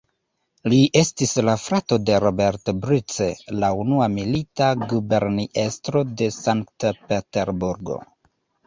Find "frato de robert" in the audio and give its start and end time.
1.63-2.73